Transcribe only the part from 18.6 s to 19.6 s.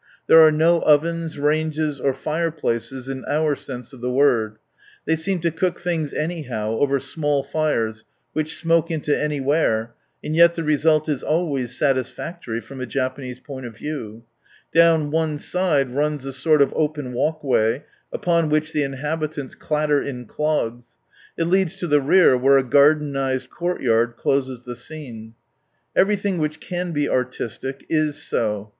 the inhabitants ^|)' a WnS